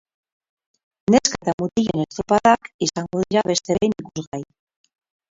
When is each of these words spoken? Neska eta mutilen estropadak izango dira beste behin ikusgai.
Neska 1.11 1.35
eta 1.43 1.53
mutilen 1.63 2.01
estropadak 2.05 2.69
izango 2.85 3.21
dira 3.25 3.43
beste 3.53 3.77
behin 3.79 3.93
ikusgai. 4.05 4.41